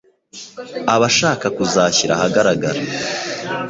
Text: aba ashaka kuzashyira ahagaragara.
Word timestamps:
aba 0.93 1.05
ashaka 1.11 1.45
kuzashyira 1.55 2.13
ahagaragara. 2.17 2.79